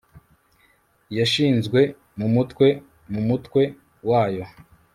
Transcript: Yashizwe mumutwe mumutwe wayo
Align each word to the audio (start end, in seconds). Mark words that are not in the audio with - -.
Yashizwe 1.17 1.81
mumutwe 2.17 2.67
mumutwe 3.11 3.61
wayo 4.09 4.43